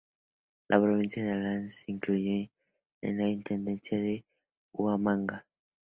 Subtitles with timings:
[0.67, 2.49] La provincia de Andahuaylas se incluyó
[3.03, 4.25] en la intendencia de
[4.73, 5.45] Huamanga.